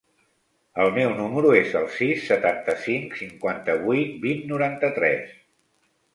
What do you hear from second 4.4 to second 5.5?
noranta-tres.